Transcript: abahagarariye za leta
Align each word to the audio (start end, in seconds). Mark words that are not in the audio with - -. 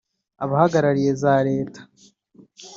abahagarariye 0.43 1.11
za 1.23 1.33
leta 1.47 1.81